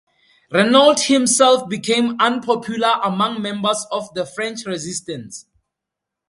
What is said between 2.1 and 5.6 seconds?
unpopular among members of the French resistance.